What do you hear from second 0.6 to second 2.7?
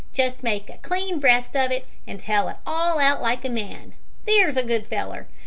a clean breast of it, an' tell it